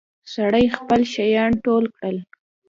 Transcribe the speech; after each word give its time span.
سړي 0.33 0.65
خپل 0.77 1.01
شيان 1.13 1.51
ټول 1.65 1.83
کړل. 1.97 2.17